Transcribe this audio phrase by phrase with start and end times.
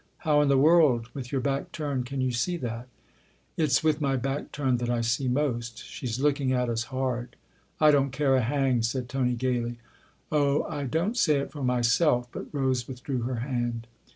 [0.25, 2.87] "How in the world, with your back turned, can you see that?""
[3.55, 5.85] It's with my back turned that I see most.
[5.85, 7.35] She's looking at us hard.""
[7.79, 9.77] I don't care a hang!" said Tony gaily."
[10.31, 13.85] Oh, I don't say it for myself!" But Rose with drew her hand.